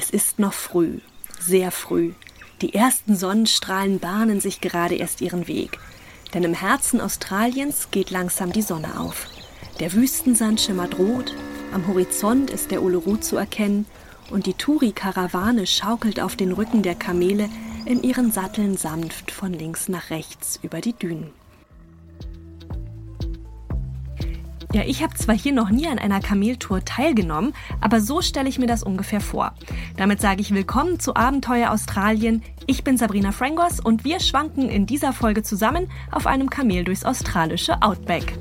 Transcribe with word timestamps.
Es 0.00 0.10
ist 0.10 0.38
noch 0.38 0.52
früh, 0.52 1.00
sehr 1.40 1.72
früh. 1.72 2.12
Die 2.62 2.72
ersten 2.72 3.16
Sonnenstrahlen 3.16 3.98
bahnen 3.98 4.40
sich 4.40 4.60
gerade 4.60 4.94
erst 4.94 5.20
ihren 5.20 5.48
Weg. 5.48 5.80
Denn 6.32 6.44
im 6.44 6.54
Herzen 6.54 7.00
Australiens 7.00 7.88
geht 7.90 8.10
langsam 8.10 8.52
die 8.52 8.62
Sonne 8.62 9.00
auf. 9.00 9.26
Der 9.80 9.92
Wüstensand 9.94 10.60
schimmert 10.60 11.00
rot, 11.00 11.34
am 11.72 11.88
Horizont 11.88 12.48
ist 12.50 12.70
der 12.70 12.84
Uluru 12.84 13.16
zu 13.16 13.36
erkennen 13.36 13.86
und 14.30 14.46
die 14.46 14.54
Turi-Karawane 14.54 15.66
schaukelt 15.66 16.20
auf 16.20 16.36
den 16.36 16.52
Rücken 16.52 16.84
der 16.84 16.94
Kamele 16.94 17.48
in 17.84 18.04
ihren 18.04 18.30
Satteln 18.30 18.76
sanft 18.76 19.32
von 19.32 19.52
links 19.52 19.88
nach 19.88 20.10
rechts 20.10 20.60
über 20.62 20.80
die 20.80 20.92
Dünen. 20.92 21.32
Ja, 24.72 24.82
ich 24.84 25.02
habe 25.02 25.14
zwar 25.14 25.34
hier 25.34 25.52
noch 25.52 25.70
nie 25.70 25.88
an 25.88 25.98
einer 25.98 26.20
Kameltour 26.20 26.84
teilgenommen, 26.84 27.54
aber 27.80 28.02
so 28.02 28.20
stelle 28.20 28.50
ich 28.50 28.58
mir 28.58 28.66
das 28.66 28.82
ungefähr 28.82 29.22
vor. 29.22 29.54
Damit 29.96 30.20
sage 30.20 30.42
ich 30.42 30.52
willkommen 30.52 31.00
zu 31.00 31.16
Abenteuer 31.16 31.70
Australien. 31.70 32.42
Ich 32.66 32.84
bin 32.84 32.98
Sabrina 32.98 33.32
Frangos 33.32 33.80
und 33.80 34.04
wir 34.04 34.20
schwanken 34.20 34.68
in 34.68 34.84
dieser 34.84 35.14
Folge 35.14 35.42
zusammen 35.42 35.90
auf 36.12 36.26
einem 36.26 36.50
Kamel 36.50 36.84
durchs 36.84 37.04
australische 37.04 37.80
Outback. 37.80 38.34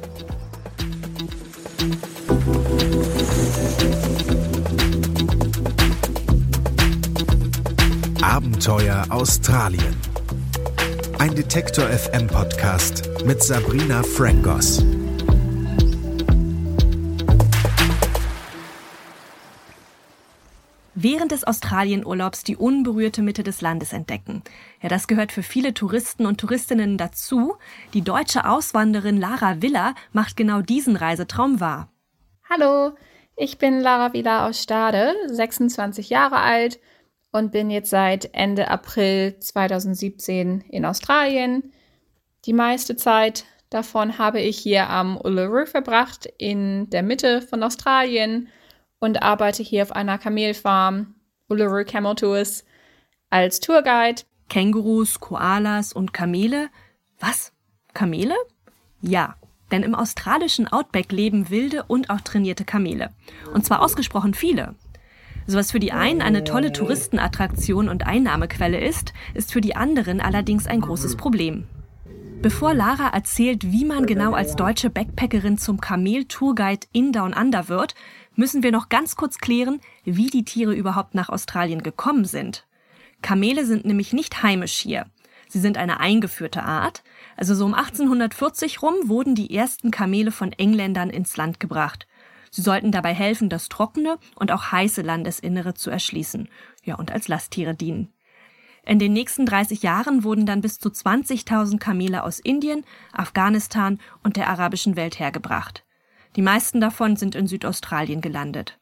Abenteuer 8.22 9.06
Australien. 9.08 9.96
Ein 11.20 11.34
Detektor 11.36 11.86
FM 11.86 12.28
Podcast 12.28 13.10
mit 13.26 13.42
Sabrina 13.42 14.04
Frangos. 14.04 14.84
Während 21.00 21.32
des 21.32 21.46
Australienurlaubs 21.46 22.44
die 22.44 22.56
unberührte 22.56 23.22
Mitte 23.22 23.44
des 23.44 23.62
Landes 23.62 23.94
entdecken. 23.94 24.42
Ja, 24.82 24.90
das 24.90 25.08
gehört 25.08 25.32
für 25.32 25.44
viele 25.44 25.76
Touristen 25.76 26.26
und 26.26 26.40
Touristinnen 26.40 26.98
dazu. 26.98 27.56
Die 27.94 28.02
deutsche 28.02 28.50
Auswanderin 28.50 29.18
Lara 29.18 29.62
Villa 29.62 29.94
macht 30.12 30.36
genau 30.36 30.62
diesen 30.62 30.96
Reisetraum 30.96 31.60
wahr. 31.60 31.90
Hallo, 32.50 32.96
ich 33.36 33.60
bin 33.60 33.80
Lara 33.80 34.14
Villa 34.14 34.48
aus 34.48 34.64
Stade, 34.64 35.14
26 35.28 36.10
Jahre 36.10 36.38
alt 36.38 36.80
und 37.32 37.52
bin 37.52 37.70
jetzt 37.70 37.92
seit 37.92 38.34
Ende 38.34 38.68
April 38.68 39.38
2017 39.38 40.62
in 40.62 40.84
Australien. 40.84 41.74
Die 42.46 42.54
meiste 42.54 42.96
Zeit 42.96 43.46
davon 43.70 44.18
habe 44.18 44.42
ich 44.42 44.58
hier 44.58 44.90
am 44.90 45.16
Uluru 45.18 45.68
verbracht, 45.68 46.28
in 46.40 46.90
der 46.90 47.04
Mitte 47.04 47.44
von 47.44 47.62
Australien 47.62 48.48
und 49.00 49.22
arbeite 49.22 49.64
hier 49.64 49.84
auf 49.84 49.92
einer 49.92 50.18
Kamelfarm, 50.18 51.16
Uluru 51.50 51.84
Camel 51.86 52.16
Tours, 52.16 52.66
als 53.30 53.60
Tourguide. 53.60 54.24
Kängurus, 54.50 55.20
Koalas 55.20 55.94
und 55.94 56.14
Kamele? 56.14 56.70
Was? 57.20 57.52
Kamele? 57.94 58.36
Ja, 59.02 59.36
denn 59.72 59.84
im 59.84 59.96
australischen 59.96 60.68
Outback 60.68 61.12
leben 61.12 61.50
wilde 61.50 61.84
und 61.84 62.10
auch 62.10 62.22
trainierte 62.22 62.64
Kamele. 62.64 63.10
Und 63.54 63.66
zwar 63.66 63.82
ausgesprochen 63.82 64.34
viele. 64.34 64.76
So 65.46 65.58
was 65.58 65.72
für 65.72 65.80
die 65.80 65.94
einen 65.94 66.22
eine 66.22 66.44
tolle 66.44 66.74
Touristenattraktion 66.74 67.88
und 67.90 68.06
Einnahmequelle 68.06 68.80
ist, 68.80 69.14
ist 69.34 69.54
für 69.54 69.62
die 69.62 69.76
anderen 69.76 70.20
allerdings 70.20 70.68
ein 70.68 70.82
großes 70.82 71.16
Problem. 71.16 71.68
Bevor 72.42 72.74
Lara 72.74 73.10
erzählt, 73.10 73.72
wie 73.72 73.84
man 73.84 74.06
genau 74.06 74.34
als 74.34 74.56
deutsche 74.56 74.90
Backpackerin 74.90 75.58
zum 75.58 75.82
Kamel-Tourguide 75.82 76.88
in 76.92 77.12
Down 77.12 77.34
Under 77.34 77.68
wird, 77.68 77.96
müssen 78.38 78.64
wir 78.64 78.72
noch 78.72 78.88
ganz 78.88 79.18
kurz 79.18 79.40
klären, 79.40 79.82
wie 80.06 80.28
die 80.28 80.46
Tiere 80.46 80.74
überhaupt 80.74 81.16
nach 81.16 81.28
Australien 81.28 81.84
gekommen 81.84 82.24
sind. 82.24 82.66
Kamele 83.22 83.66
sind 83.66 83.84
nämlich 83.84 84.14
nicht 84.14 84.44
heimisch 84.44 84.76
hier. 84.76 85.08
Sie 85.50 85.60
sind 85.60 85.78
eine 85.78 86.00
eingeführte 86.00 86.64
Art. 86.64 87.04
Also 87.36 87.56
so 87.56 87.66
um 87.66 87.74
1840 87.74 88.82
rum 88.82 88.96
wurden 89.06 89.36
die 89.36 89.56
ersten 89.56 89.92
Kamele 89.92 90.32
von 90.32 90.52
Engländern 90.52 91.10
ins 91.10 91.36
Land 91.36 91.60
gebracht. 91.60 92.08
Sie 92.52 92.62
sollten 92.62 92.92
dabei 92.92 93.14
helfen, 93.14 93.50
das 93.50 93.70
trockene 93.70 94.18
und 94.36 94.52
auch 94.52 94.72
heiße 94.72 95.02
Landesinnere 95.02 95.74
zu 95.74 95.90
erschließen. 95.90 96.48
Ja, 96.84 96.96
und 96.96 97.12
als 97.12 97.28
Lasttiere 97.28 97.76
dienen. 97.76 98.14
In 98.86 99.00
den 99.00 99.12
nächsten 99.12 99.46
30 99.46 99.84
Jahren 99.84 100.24
wurden 100.24 100.46
dann 100.46 100.62
bis 100.62 100.80
zu 100.80 100.90
20.000 100.90 101.78
Kamele 101.78 102.24
aus 102.24 102.40
Indien, 102.40 102.86
Afghanistan 103.12 104.00
und 104.24 104.38
der 104.38 104.48
arabischen 104.48 104.96
Welt 104.96 105.20
hergebracht. 105.20 105.84
Die 106.38 106.44
meisten 106.44 106.80
davon 106.80 107.16
sind 107.16 107.34
in 107.34 107.48
Südaustralien 107.48 108.22
gelandet. 108.22 108.78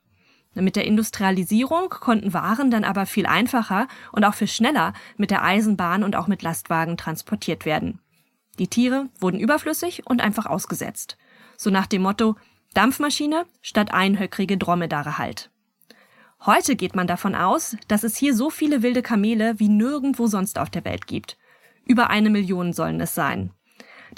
Mit 0.53 0.75
der 0.75 0.85
Industrialisierung 0.85 1.89
konnten 1.89 2.33
Waren 2.33 2.69
dann 2.69 2.83
aber 2.83 3.05
viel 3.05 3.25
einfacher 3.25 3.87
und 4.11 4.25
auch 4.25 4.33
viel 4.33 4.47
schneller 4.47 4.93
mit 5.17 5.31
der 5.31 5.43
Eisenbahn 5.43 6.03
und 6.03 6.17
auch 6.17 6.27
mit 6.27 6.41
Lastwagen 6.43 6.97
transportiert 6.97 7.65
werden. 7.65 7.99
Die 8.59 8.67
Tiere 8.67 9.07
wurden 9.19 9.39
überflüssig 9.39 10.05
und 10.05 10.21
einfach 10.21 10.45
ausgesetzt. 10.45 11.17
So 11.57 11.69
nach 11.69 11.87
dem 11.87 12.01
Motto 12.01 12.35
Dampfmaschine 12.73 13.45
statt 13.61 13.93
einhöckrige 13.93 14.57
Dromedare 14.57 15.17
halt. 15.17 15.49
Heute 16.45 16.75
geht 16.75 16.95
man 16.95 17.07
davon 17.07 17.35
aus, 17.35 17.77
dass 17.87 18.03
es 18.03 18.17
hier 18.17 18.35
so 18.35 18.49
viele 18.49 18.81
wilde 18.81 19.01
Kamele 19.01 19.59
wie 19.59 19.69
nirgendwo 19.69 20.27
sonst 20.27 20.59
auf 20.59 20.69
der 20.69 20.83
Welt 20.83 21.07
gibt. 21.07 21.37
Über 21.85 22.09
eine 22.09 22.29
Million 22.29 22.73
sollen 22.73 22.99
es 22.99 23.15
sein. 23.15 23.51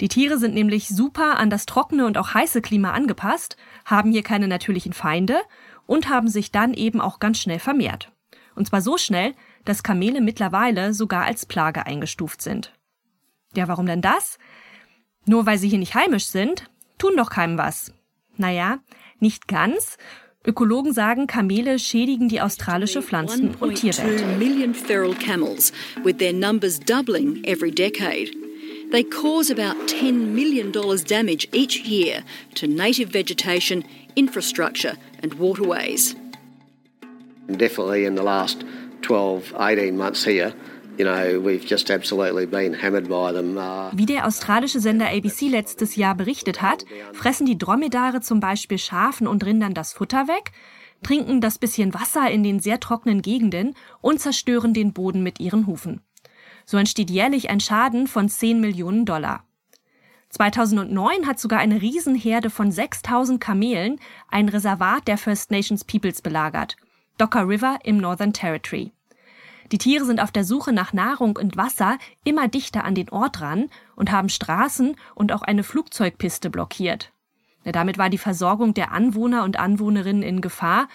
Die 0.00 0.08
Tiere 0.08 0.38
sind 0.38 0.54
nämlich 0.54 0.88
super 0.88 1.38
an 1.38 1.50
das 1.50 1.66
trockene 1.66 2.06
und 2.06 2.18
auch 2.18 2.34
heiße 2.34 2.62
Klima 2.62 2.92
angepasst, 2.92 3.56
haben 3.84 4.12
hier 4.12 4.22
keine 4.22 4.46
natürlichen 4.46 4.92
Feinde 4.92 5.38
und 5.86 6.08
haben 6.08 6.28
sich 6.28 6.52
dann 6.52 6.74
eben 6.74 7.00
auch 7.00 7.18
ganz 7.18 7.38
schnell 7.40 7.58
vermehrt. 7.58 8.12
Und 8.54 8.66
zwar 8.66 8.80
so 8.80 8.96
schnell, 8.96 9.34
dass 9.64 9.82
Kamele 9.82 10.20
mittlerweile 10.20 10.94
sogar 10.94 11.24
als 11.24 11.46
Plage 11.46 11.86
eingestuft 11.86 12.42
sind. 12.42 12.72
Ja, 13.54 13.66
warum 13.68 13.86
denn 13.86 14.02
das? 14.02 14.38
Nur 15.26 15.46
weil 15.46 15.58
sie 15.58 15.68
hier 15.68 15.78
nicht 15.78 15.94
heimisch 15.94 16.26
sind, 16.26 16.70
tun 16.98 17.16
doch 17.16 17.30
keinem 17.30 17.58
was. 17.58 17.92
Naja, 18.36 18.78
nicht 19.18 19.48
ganz. 19.48 19.96
Ökologen 20.44 20.92
sagen, 20.92 21.26
Kamele 21.26 21.78
schädigen 21.78 22.28
die 22.28 22.40
australische 22.40 23.02
Pflanzen- 23.02 23.54
und 23.56 23.74
Tierwelt. 23.74 24.24
They 28.90 29.02
cause 29.02 29.50
about 29.50 29.76
$10 29.86 30.32
million 30.34 30.72
damage 30.72 31.46
each 31.52 31.80
year 31.80 32.24
to 32.54 32.66
native 32.66 33.10
vegetation, 33.10 33.84
infrastructure, 34.16 34.96
and 35.22 35.34
waterways. 35.34 36.16
Definitely 37.48 38.06
in 38.06 38.14
the 38.14 38.22
last 38.22 38.64
12, 39.02 39.54
18 39.58 39.94
months 39.94 40.24
here, 40.24 40.54
you 40.96 41.04
know, 41.04 41.38
we've 41.38 41.66
just 41.66 41.90
absolutely 41.90 42.46
been 42.46 42.72
hammered 42.72 43.08
by 43.08 43.32
them. 43.32 43.58
Uh, 43.58 43.90
Wie 43.92 44.06
der 44.06 44.26
australische 44.26 44.80
Sender 44.80 45.08
ABC 45.10 45.48
letztes 45.48 45.96
Jahr 45.96 46.14
berichtet 46.14 46.62
hat, 46.62 46.86
fressen 47.12 47.46
die 47.46 47.58
Dromedare 47.58 48.22
zum 48.22 48.40
Beispiel 48.40 48.78
Schafen 48.78 49.26
und 49.26 49.44
Rindern 49.44 49.74
das 49.74 49.92
Futter 49.92 50.28
weg, 50.28 50.52
trinken 51.02 51.42
das 51.42 51.58
bisschen 51.58 51.92
Wasser 51.92 52.30
in 52.30 52.42
den 52.42 52.58
sehr 52.58 52.80
trockenen 52.80 53.20
Gegenden 53.20 53.74
und 54.00 54.18
zerstören 54.20 54.72
den 54.72 54.94
Boden 54.94 55.22
mit 55.22 55.40
ihren 55.40 55.66
Hufen. 55.66 56.00
So 56.70 56.76
entsteht 56.76 57.08
jährlich 57.08 57.48
ein 57.48 57.60
Schaden 57.60 58.06
von 58.06 58.28
10 58.28 58.60
Millionen 58.60 59.06
Dollar. 59.06 59.42
2009 60.28 61.26
hat 61.26 61.40
sogar 61.40 61.60
eine 61.60 61.80
Riesenherde 61.80 62.50
von 62.50 62.70
6000 62.70 63.40
Kamelen 63.40 63.98
ein 64.28 64.50
Reservat 64.50 65.08
der 65.08 65.16
First 65.16 65.50
Nations 65.50 65.82
Peoples 65.82 66.20
belagert, 66.20 66.76
Docker 67.16 67.48
River 67.48 67.78
im 67.84 67.96
Northern 67.96 68.34
Territory. 68.34 68.92
Die 69.72 69.78
Tiere 69.78 70.04
sind 70.04 70.20
auf 70.20 70.30
der 70.30 70.44
Suche 70.44 70.74
nach 70.74 70.92
Nahrung 70.92 71.38
und 71.38 71.56
Wasser 71.56 71.96
immer 72.22 72.48
dichter 72.48 72.84
an 72.84 72.94
den 72.94 73.08
Ort 73.08 73.40
ran 73.40 73.70
und 73.96 74.12
haben 74.12 74.28
Straßen 74.28 74.94
und 75.14 75.32
auch 75.32 75.40
eine 75.40 75.64
Flugzeugpiste 75.64 76.50
blockiert. 76.50 77.12
Damit 77.64 77.96
war 77.96 78.10
die 78.10 78.18
Versorgung 78.18 78.74
der 78.74 78.92
Anwohner 78.92 79.44
und 79.44 79.58
Anwohnerinnen 79.58 80.22
in 80.22 80.42
Gefahr, 80.42 80.86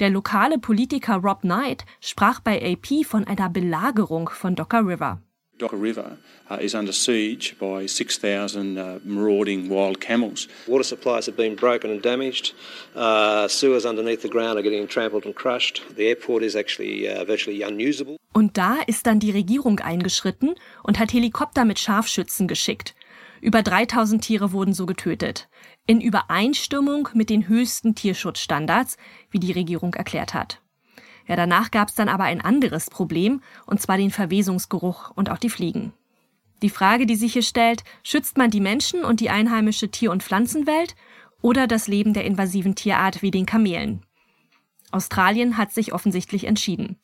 der 0.00 0.10
lokale 0.10 0.58
Politiker 0.58 1.16
Rob 1.22 1.42
Knight 1.42 1.84
sprach 2.00 2.40
bei 2.40 2.60
AP 2.60 3.04
von 3.04 3.24
einer 3.24 3.50
Belagerung 3.50 4.30
von 4.30 4.56
Docker 4.56 4.86
River. 4.86 5.20
Docker 5.58 5.80
River 5.80 6.16
uh, 6.50 6.54
is 6.54 6.74
under 6.74 6.92
siege 6.92 7.54
by 7.60 7.86
6,000 7.86 8.78
uh, 8.78 8.98
marauding 9.04 9.68
wild 9.68 10.00
camels. 10.00 10.48
Water 10.66 10.82
supplies 10.82 11.26
have 11.26 11.36
been 11.36 11.54
broken 11.54 11.90
and 11.90 12.02
damaged. 12.02 12.54
Uh, 12.96 13.46
sewers 13.46 13.84
underneath 13.84 14.22
the 14.22 14.28
ground 14.28 14.58
are 14.58 14.62
getting 14.62 14.88
trampled 14.88 15.26
and 15.26 15.34
crushed. 15.34 15.82
The 15.96 16.08
airport 16.08 16.42
is 16.42 16.56
actually 16.56 17.06
uh, 17.06 17.24
virtually 17.26 17.62
unusable. 17.62 18.16
Und 18.32 18.56
da 18.56 18.78
ist 18.86 19.06
dann 19.06 19.20
die 19.20 19.32
Regierung 19.32 19.80
eingeschritten 19.80 20.54
und 20.82 20.98
hat 20.98 21.12
Helikopter 21.12 21.64
mit 21.64 21.78
Scharfschützen 21.78 22.48
geschickt. 22.48 22.94
Über 23.40 23.62
3000 23.62 24.22
Tiere 24.22 24.52
wurden 24.52 24.74
so 24.74 24.86
getötet 24.86 25.48
in 25.86 26.00
Übereinstimmung 26.00 27.08
mit 27.14 27.30
den 27.30 27.48
höchsten 27.48 27.96
Tierschutzstandards, 27.96 28.96
wie 29.30 29.40
die 29.40 29.50
Regierung 29.50 29.94
erklärt 29.94 30.34
hat. 30.34 30.60
Ja, 31.26 31.34
danach 31.34 31.72
gab 31.72 31.88
es 31.88 31.96
dann 31.96 32.08
aber 32.08 32.24
ein 32.24 32.40
anderes 32.40 32.90
Problem, 32.90 33.42
und 33.66 33.80
zwar 33.80 33.96
den 33.96 34.10
Verwesungsgeruch 34.10 35.10
und 35.10 35.30
auch 35.30 35.38
die 35.38 35.50
Fliegen. 35.50 35.92
Die 36.62 36.70
Frage, 36.70 37.06
die 37.06 37.16
sich 37.16 37.32
hier 37.32 37.42
stellt, 37.42 37.82
schützt 38.02 38.36
man 38.36 38.50
die 38.50 38.60
Menschen 38.60 39.04
und 39.04 39.18
die 39.20 39.30
einheimische 39.30 39.90
Tier- 39.90 40.12
und 40.12 40.22
Pflanzenwelt 40.22 40.94
oder 41.40 41.66
das 41.66 41.88
Leben 41.88 42.14
der 42.14 42.24
invasiven 42.24 42.74
Tierart 42.74 43.22
wie 43.22 43.30
den 43.30 43.46
Kamelen? 43.46 44.04
Australien 44.92 45.56
hat 45.56 45.72
sich 45.72 45.92
offensichtlich 45.92 46.44
entschieden. 46.44 47.00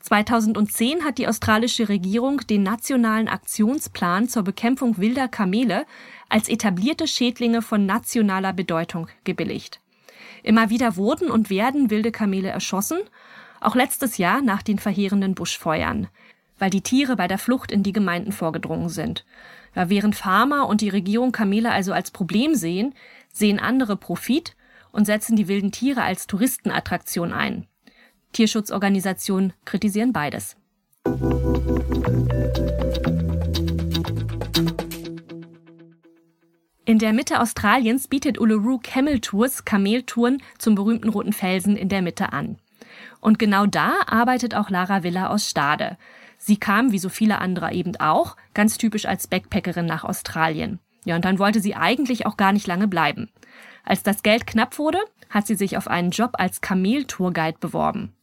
2010 0.00 1.04
hat 1.04 1.18
die 1.18 1.28
australische 1.28 1.88
Regierung 1.88 2.38
den 2.46 2.62
nationalen 2.62 3.28
Aktionsplan 3.28 4.28
zur 4.28 4.42
Bekämpfung 4.42 4.98
wilder 4.98 5.28
Kamele 5.28 5.84
als 6.28 6.48
etablierte 6.48 7.06
Schädlinge 7.06 7.62
von 7.62 7.84
nationaler 7.84 8.52
Bedeutung 8.52 9.08
gebilligt. 9.24 9.80
Immer 10.42 10.70
wieder 10.70 10.96
wurden 10.96 11.30
und 11.30 11.50
werden 11.50 11.90
wilde 11.90 12.12
Kamele 12.12 12.48
erschossen, 12.48 12.98
auch 13.60 13.74
letztes 13.74 14.18
Jahr 14.18 14.40
nach 14.40 14.62
den 14.62 14.78
verheerenden 14.78 15.34
Buschfeuern, 15.34 16.08
weil 16.58 16.70
die 16.70 16.82
Tiere 16.82 17.16
bei 17.16 17.26
der 17.26 17.38
Flucht 17.38 17.72
in 17.72 17.82
die 17.82 17.92
Gemeinden 17.92 18.32
vorgedrungen 18.32 18.88
sind. 18.88 19.24
Ja, 19.74 19.90
während 19.90 20.16
Farmer 20.16 20.68
und 20.68 20.80
die 20.80 20.88
Regierung 20.88 21.32
Kamele 21.32 21.70
also 21.70 21.92
als 21.92 22.10
Problem 22.10 22.54
sehen, 22.54 22.94
sehen 23.32 23.58
andere 23.58 23.96
Profit 23.96 24.56
und 24.92 25.04
setzen 25.04 25.36
die 25.36 25.48
wilden 25.48 25.72
Tiere 25.72 26.02
als 26.02 26.26
Touristenattraktion 26.26 27.32
ein. 27.32 27.66
Tierschutzorganisationen 28.32 29.52
kritisieren 29.64 30.12
beides. 30.12 30.56
In 36.84 36.98
der 36.98 37.12
Mitte 37.12 37.40
Australiens 37.40 38.08
bietet 38.08 38.40
Uluru 38.40 38.78
Camel 38.82 39.20
Tours 39.20 39.64
Kameltouren 39.64 40.42
zum 40.56 40.74
berühmten 40.74 41.10
Roten 41.10 41.34
Felsen 41.34 41.76
in 41.76 41.90
der 41.90 42.00
Mitte 42.00 42.32
an. 42.32 42.56
Und 43.20 43.38
genau 43.38 43.66
da 43.66 43.94
arbeitet 44.06 44.54
auch 44.54 44.70
Lara 44.70 45.02
Villa 45.02 45.28
aus 45.28 45.48
Stade. 45.50 45.98
Sie 46.38 46.56
kam, 46.56 46.92
wie 46.92 46.98
so 46.98 47.08
viele 47.08 47.40
andere 47.40 47.72
eben 47.72 47.96
auch, 47.96 48.36
ganz 48.54 48.78
typisch 48.78 49.06
als 49.06 49.26
Backpackerin 49.26 49.86
nach 49.86 50.04
Australien. 50.04 50.78
Ja, 51.04 51.16
und 51.16 51.24
dann 51.24 51.38
wollte 51.38 51.60
sie 51.60 51.74
eigentlich 51.74 52.26
auch 52.26 52.36
gar 52.36 52.52
nicht 52.52 52.66
lange 52.66 52.88
bleiben. 52.88 53.28
Als 53.84 54.02
das 54.02 54.22
Geld 54.22 54.46
knapp 54.46 54.78
wurde, 54.78 54.98
hat 55.30 55.46
sie 55.46 55.56
sich 55.56 55.76
auf 55.76 55.88
einen 55.88 56.10
Job 56.10 56.32
als 56.34 56.60
Kameltourguide 56.60 57.58
beworben. 57.58 58.14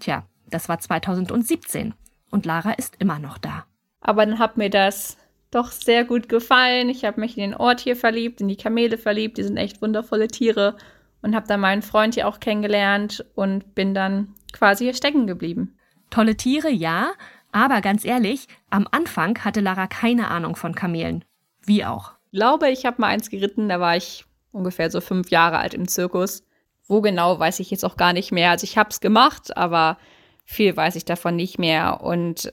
Tja, 0.00 0.26
das 0.48 0.68
war 0.68 0.78
2017 0.78 1.94
und 2.30 2.46
Lara 2.46 2.72
ist 2.72 2.96
immer 2.98 3.18
noch 3.18 3.38
da. 3.38 3.64
Aber 4.00 4.24
dann 4.24 4.38
hat 4.38 4.56
mir 4.56 4.70
das 4.70 5.16
doch 5.50 5.72
sehr 5.72 6.04
gut 6.04 6.28
gefallen. 6.28 6.88
Ich 6.88 7.04
habe 7.04 7.20
mich 7.20 7.36
in 7.36 7.42
den 7.50 7.54
Ort 7.54 7.80
hier 7.80 7.96
verliebt, 7.96 8.40
in 8.40 8.48
die 8.48 8.56
Kamele 8.56 8.98
verliebt. 8.98 9.38
Die 9.38 9.42
sind 9.42 9.56
echt 9.56 9.82
wundervolle 9.82 10.28
Tiere 10.28 10.76
und 11.22 11.34
habe 11.34 11.46
dann 11.46 11.60
meinen 11.60 11.82
Freund 11.82 12.14
hier 12.14 12.28
auch 12.28 12.40
kennengelernt 12.40 13.24
und 13.34 13.74
bin 13.74 13.94
dann 13.94 14.34
quasi 14.52 14.84
hier 14.84 14.94
stecken 14.94 15.26
geblieben. 15.26 15.76
Tolle 16.10 16.36
Tiere, 16.36 16.70
ja, 16.70 17.12
aber 17.52 17.80
ganz 17.80 18.04
ehrlich, 18.04 18.46
am 18.70 18.86
Anfang 18.90 19.38
hatte 19.44 19.60
Lara 19.60 19.86
keine 19.86 20.28
Ahnung 20.28 20.56
von 20.56 20.74
Kamelen. 20.74 21.24
Wie 21.64 21.84
auch. 21.84 22.12
Ich 22.30 22.38
glaube, 22.38 22.70
ich 22.70 22.86
habe 22.86 23.00
mal 23.00 23.08
eins 23.08 23.30
geritten, 23.30 23.68
da 23.68 23.80
war 23.80 23.96
ich 23.96 24.24
ungefähr 24.52 24.90
so 24.90 25.00
fünf 25.00 25.30
Jahre 25.30 25.58
alt 25.58 25.74
im 25.74 25.88
Zirkus. 25.88 26.44
Wo 26.88 27.02
genau, 27.02 27.38
weiß 27.38 27.60
ich 27.60 27.70
jetzt 27.70 27.84
auch 27.84 27.96
gar 27.96 28.12
nicht 28.12 28.32
mehr. 28.32 28.50
Also 28.50 28.64
ich 28.64 28.78
habe 28.78 28.90
es 28.90 29.00
gemacht, 29.00 29.56
aber 29.56 29.98
viel 30.44 30.76
weiß 30.76 30.96
ich 30.96 31.04
davon 31.04 31.36
nicht 31.36 31.58
mehr. 31.58 32.00
Und 32.02 32.52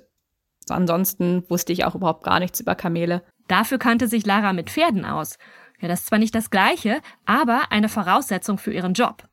ansonsten 0.69 1.49
wusste 1.49 1.71
ich 1.73 1.85
auch 1.85 1.95
überhaupt 1.95 2.23
gar 2.23 2.39
nichts 2.39 2.59
über 2.59 2.75
Kamele. 2.75 3.23
Dafür 3.47 3.77
kannte 3.77 4.07
sich 4.07 4.25
Lara 4.25 4.53
mit 4.53 4.69
Pferden 4.69 5.05
aus. 5.05 5.37
Ja, 5.79 5.87
das 5.87 6.01
ist 6.01 6.07
zwar 6.07 6.19
nicht 6.19 6.35
das 6.35 6.49
Gleiche, 6.49 7.01
aber 7.25 7.71
eine 7.71 7.89
Voraussetzung 7.89 8.57
für 8.57 8.73
ihren 8.73 8.93
Job, 8.93 9.27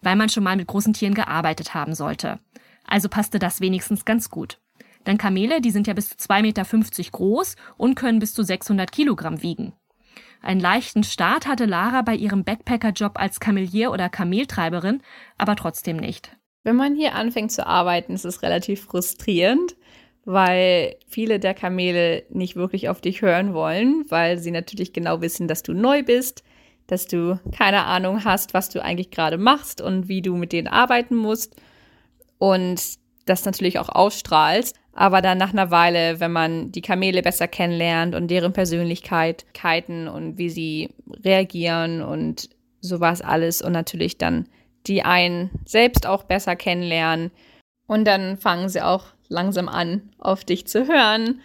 weil 0.00 0.16
man 0.16 0.28
schon 0.28 0.44
mal 0.44 0.56
mit 0.56 0.66
großen 0.66 0.92
Tieren 0.92 1.14
gearbeitet 1.14 1.74
haben 1.74 1.94
sollte. 1.94 2.38
Also 2.86 3.08
passte 3.08 3.38
das 3.38 3.60
wenigstens 3.60 4.04
ganz 4.04 4.30
gut. 4.30 4.58
Denn 5.06 5.18
Kamele, 5.18 5.60
die 5.60 5.70
sind 5.70 5.86
ja 5.86 5.94
bis 5.94 6.10
zu 6.10 6.16
2,50 6.16 6.42
Meter 6.42 6.64
groß 7.12 7.56
und 7.76 7.94
können 7.94 8.18
bis 8.18 8.34
zu 8.34 8.42
600 8.42 8.90
Kilogramm 8.90 9.42
wiegen. 9.42 9.72
Einen 10.42 10.60
leichten 10.60 11.02
Start 11.02 11.46
hatte 11.46 11.64
Lara 11.64 12.02
bei 12.02 12.14
ihrem 12.14 12.44
Backpacker-Job 12.44 13.12
als 13.16 13.40
Kamelier 13.40 13.90
oder 13.90 14.08
Kameltreiberin, 14.08 15.02
aber 15.38 15.56
trotzdem 15.56 15.96
nicht. 15.96 16.36
Wenn 16.62 16.76
man 16.76 16.94
hier 16.94 17.14
anfängt 17.14 17.52
zu 17.52 17.66
arbeiten, 17.66 18.12
ist 18.12 18.24
es 18.24 18.42
relativ 18.42 18.84
frustrierend, 18.84 19.76
weil 20.24 20.96
viele 21.08 21.38
der 21.38 21.54
Kamele 21.54 22.24
nicht 22.30 22.56
wirklich 22.56 22.88
auf 22.88 23.00
dich 23.00 23.22
hören 23.22 23.54
wollen, 23.54 24.04
weil 24.08 24.38
sie 24.38 24.50
natürlich 24.50 24.92
genau 24.92 25.20
wissen, 25.20 25.48
dass 25.48 25.62
du 25.62 25.72
neu 25.72 26.02
bist, 26.02 26.42
dass 26.86 27.06
du 27.06 27.40
keine 27.56 27.84
Ahnung 27.84 28.24
hast, 28.24 28.54
was 28.54 28.68
du 28.68 28.82
eigentlich 28.82 29.10
gerade 29.10 29.38
machst 29.38 29.80
und 29.80 30.08
wie 30.08 30.22
du 30.22 30.36
mit 30.36 30.52
denen 30.52 30.68
arbeiten 30.68 31.14
musst 31.14 31.54
und 32.38 32.80
das 33.24 33.44
natürlich 33.44 33.78
auch 33.78 33.88
ausstrahlst. 33.88 34.76
Aber 34.98 35.20
dann 35.20 35.36
nach 35.36 35.52
einer 35.52 35.70
Weile, 35.70 36.20
wenn 36.20 36.32
man 36.32 36.72
die 36.72 36.80
Kamele 36.80 37.20
besser 37.20 37.46
kennenlernt 37.48 38.14
und 38.14 38.28
deren 38.28 38.54
Persönlichkeiten 38.54 40.08
und 40.08 40.38
wie 40.38 40.48
sie 40.48 40.88
reagieren 41.22 42.00
und 42.00 42.48
sowas 42.80 43.20
alles 43.20 43.60
und 43.60 43.72
natürlich 43.72 44.16
dann 44.16 44.48
die 44.86 45.02
einen 45.02 45.50
selbst 45.66 46.06
auch 46.06 46.22
besser 46.22 46.56
kennenlernen. 46.56 47.30
Und 47.86 48.06
dann 48.06 48.38
fangen 48.38 48.70
sie 48.70 48.80
auch 48.80 49.04
langsam 49.28 49.68
an, 49.68 50.08
auf 50.18 50.44
dich 50.44 50.66
zu 50.66 50.88
hören. 50.88 51.42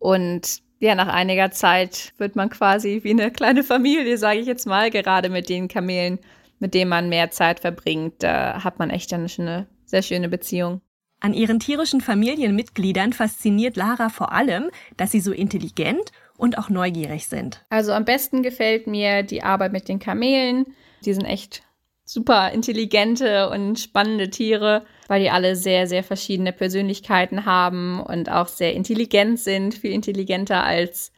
Und 0.00 0.60
ja, 0.80 0.96
nach 0.96 1.06
einiger 1.06 1.52
Zeit 1.52 2.12
wird 2.18 2.34
man 2.34 2.50
quasi 2.50 2.98
wie 3.04 3.10
eine 3.10 3.30
kleine 3.30 3.62
Familie, 3.62 4.18
sage 4.18 4.40
ich 4.40 4.46
jetzt 4.46 4.66
mal, 4.66 4.90
gerade 4.90 5.28
mit 5.28 5.48
den 5.48 5.68
Kamelen, 5.68 6.18
mit 6.58 6.74
denen 6.74 6.90
man 6.90 7.08
mehr 7.08 7.30
Zeit 7.30 7.60
verbringt. 7.60 8.24
Da 8.24 8.64
hat 8.64 8.80
man 8.80 8.90
echt 8.90 9.12
dann 9.12 9.28
eine 9.38 9.68
sehr 9.84 10.02
schöne 10.02 10.28
Beziehung. 10.28 10.80
An 11.22 11.34
ihren 11.34 11.60
tierischen 11.60 12.00
Familienmitgliedern 12.00 13.12
fasziniert 13.12 13.76
Lara 13.76 14.08
vor 14.08 14.32
allem, 14.32 14.70
dass 14.96 15.12
sie 15.12 15.20
so 15.20 15.30
intelligent 15.30 16.10
und 16.36 16.58
auch 16.58 16.68
neugierig 16.68 17.28
sind. 17.28 17.64
Also 17.70 17.92
am 17.92 18.04
besten 18.04 18.42
gefällt 18.42 18.88
mir 18.88 19.22
die 19.22 19.44
Arbeit 19.44 19.70
mit 19.70 19.86
den 19.86 20.00
Kamelen. 20.00 20.74
Die 21.04 21.14
sind 21.14 21.24
echt 21.24 21.62
super 22.04 22.50
intelligente 22.50 23.50
und 23.50 23.78
spannende 23.78 24.30
Tiere, 24.30 24.84
weil 25.06 25.22
die 25.22 25.30
alle 25.30 25.54
sehr, 25.54 25.86
sehr 25.86 26.02
verschiedene 26.02 26.52
Persönlichkeiten 26.52 27.46
haben 27.46 28.00
und 28.00 28.28
auch 28.28 28.48
sehr 28.48 28.74
intelligent 28.74 29.38
sind, 29.38 29.74
viel 29.74 29.92
intelligenter 29.92 30.64
als 30.64 31.12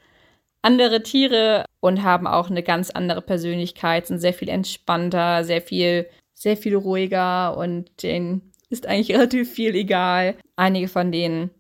andere 0.61 1.03
Tiere 1.03 1.65
und 1.81 2.03
haben 2.03 2.27
auch 2.27 2.51
eine 2.51 2.63
ganz 2.63 2.91
andere 2.91 3.23
Persönlichkeit, 3.23 4.07
sind 4.07 4.19
sehr 4.19 4.35
viel 4.35 4.51
entspannter, 4.51 5.45
sehr 5.45 5.63
viel, 5.63 6.11
sehr 6.35 6.59
viel 6.59 6.77
ruhiger 6.77 7.57
und 7.57 8.03
den 8.03 8.51
ist 8.75 8.87
eigentlich 8.87 9.17
relativ 9.17 9.51
viel 9.51 9.75
egal. 9.75 10.37
Einige 10.57 10.89
von 10.89 11.13
denen 11.13 11.51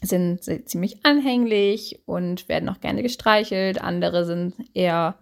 sind 0.00 0.44
ziemlich 0.68 1.04
anhänglich 1.04 2.00
und 2.06 2.48
werden 2.48 2.68
auch 2.68 2.80
gerne 2.80 3.02
gestreichelt. 3.02 3.80
Andere 3.80 4.24
sind 4.24 4.54
eher 4.72 5.18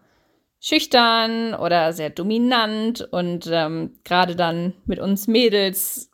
schüchtern 0.60 1.54
oder 1.54 1.92
sehr 1.92 2.10
dominant. 2.10 3.08
Und 3.10 3.48
ähm, 3.50 3.98
gerade 4.04 4.36
dann 4.36 4.74
mit 4.84 4.98
uns 4.98 5.26
Mädels 5.26 6.10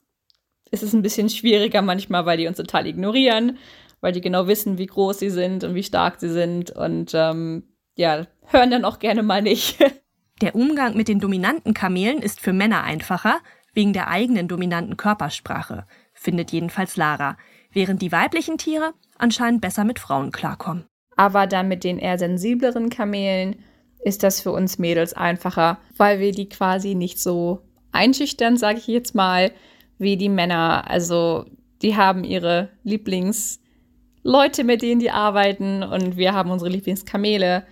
ist 0.71 0.83
es 0.83 0.93
ein 0.93 1.03
bisschen 1.03 1.31
schwieriger 1.31 1.83
manchmal, 1.83 2.27
weil 2.27 2.39
die 2.39 2.47
uns 2.47 2.59
total 2.59 2.87
ignorieren, 2.87 3.59
weil 4.01 4.13
die 4.13 4.21
genau 4.21 4.47
wissen, 4.47 4.79
wie 4.79 4.87
groß 4.87 5.19
sie 5.19 5.31
sind 5.31 5.65
und 5.65 5.75
wie 5.75 5.83
stark 5.83 6.21
sie 6.21 6.31
sind. 6.31 6.71
Und 6.71 7.13
ähm, 7.15 7.65
ja, 7.97 8.27
hören 8.47 8.71
dann 8.71 8.85
auch 8.85 8.99
gerne 8.99 9.23
mal 9.23 9.43
nicht. 9.43 9.79
Der 10.41 10.55
Umgang 10.55 10.97
mit 10.97 11.09
den 11.09 11.19
dominanten 11.19 11.75
Kamelen 11.75 12.23
ist 12.23 12.39
für 12.39 12.53
Männer 12.53 12.85
einfacher, 12.85 13.41
wegen 13.79 13.93
der 13.93 14.09
eigenen 14.09 14.49
dominanten 14.49 14.97
Körpersprache, 14.97 15.87
findet 16.13 16.51
jedenfalls 16.51 16.97
Lara, 16.97 17.37
während 17.71 18.03
die 18.03 18.11
weiblichen 18.11 18.59
Tiere 18.59 18.93
anscheinend 19.19 19.61
besser 19.61 19.85
mit 19.85 20.01
Frauen 20.01 20.33
klarkommen. 20.33 20.87
Aber 21.15 21.47
dann 21.47 21.69
mit 21.69 21.85
den 21.85 22.01
eher 22.01 22.19
sensibleren 22.19 22.91
Kamelen 22.91 23.55
ist 24.01 24.25
das 24.25 24.41
für 24.41 24.51
uns 24.51 24.81
Mädels 24.81 25.15
einfacher, 25.15 25.79
weil 25.97 26.19
wir 26.19 26.33
die 26.33 26.49
quasi 26.49 26.97
nicht 26.97 27.21
so 27.21 27.61
einschüchtern, 27.93 28.57
sage 28.57 28.79
ich 28.79 28.89
jetzt 28.89 29.15
mal, 29.15 29.53
wie 29.97 30.17
die 30.17 30.29
Männer. 30.29 30.91
Also 30.91 31.45
die 31.81 31.95
haben 31.95 32.25
ihre 32.25 32.71
Lieblingsleute, 32.83 34.65
mit 34.65 34.83
denen 34.83 34.99
die 34.99 35.13
arbeiten 35.13 35.85
und 35.85 36.17
wir 36.17 36.35
haben 36.35 36.51
unsere 36.51 36.71
Lieblingskamele, 36.71 37.65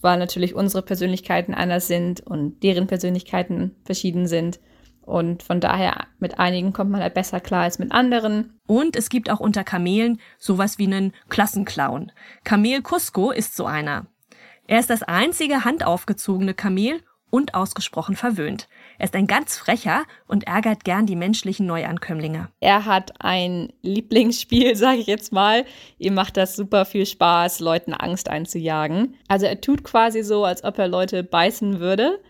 weil 0.00 0.18
natürlich 0.18 0.56
unsere 0.56 0.82
Persönlichkeiten 0.82 1.54
anders 1.54 1.86
sind 1.86 2.20
und 2.20 2.64
deren 2.64 2.88
Persönlichkeiten 2.88 3.76
verschieden 3.84 4.26
sind. 4.26 4.58
Und 5.02 5.42
von 5.42 5.60
daher, 5.60 6.06
mit 6.18 6.38
einigen 6.38 6.72
kommt 6.72 6.90
man 6.90 7.02
halt 7.02 7.14
besser 7.14 7.40
klar 7.40 7.64
als 7.64 7.78
mit 7.78 7.92
anderen. 7.92 8.58
Und 8.66 8.96
es 8.96 9.08
gibt 9.08 9.30
auch 9.30 9.40
unter 9.40 9.64
Kamelen 9.64 10.20
sowas 10.38 10.78
wie 10.78 10.86
einen 10.86 11.12
Klassenclown. 11.28 12.12
Kamel 12.44 12.82
Cusco 12.82 13.30
ist 13.30 13.56
so 13.56 13.66
einer. 13.66 14.06
Er 14.66 14.78
ist 14.78 14.90
das 14.90 15.02
einzige 15.02 15.64
handaufgezogene 15.64 16.54
Kamel 16.54 17.00
und 17.32 17.54
ausgesprochen 17.54 18.14
verwöhnt. 18.14 18.68
Er 18.98 19.06
ist 19.06 19.16
ein 19.16 19.26
ganz 19.26 19.56
frecher 19.56 20.04
und 20.28 20.46
ärgert 20.46 20.84
gern 20.84 21.06
die 21.06 21.16
menschlichen 21.16 21.66
Neuankömmlinge. 21.66 22.48
Er 22.60 22.84
hat 22.84 23.14
ein 23.20 23.72
Lieblingsspiel, 23.80 24.76
sage 24.76 24.98
ich 24.98 25.06
jetzt 25.06 25.32
mal. 25.32 25.64
Ihm 25.98 26.12
macht 26.14 26.36
das 26.36 26.54
super 26.54 26.84
viel 26.84 27.06
Spaß, 27.06 27.60
Leuten 27.60 27.94
Angst 27.94 28.28
einzujagen. 28.28 29.16
Also 29.28 29.46
er 29.46 29.60
tut 29.60 29.82
quasi 29.82 30.22
so, 30.22 30.44
als 30.44 30.62
ob 30.62 30.78
er 30.78 30.88
Leute 30.88 31.24
beißen 31.24 31.80
würde. 31.80 32.20